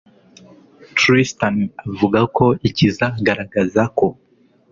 [0.97, 1.55] Tristan
[1.89, 4.07] avuga ko ikizagaragaza ko